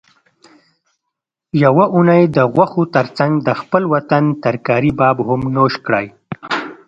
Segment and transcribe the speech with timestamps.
[1.63, 6.07] یوه اونۍ د غوښو ترڅنګ د خپل وطن ترکاري باب هم نوش کړئ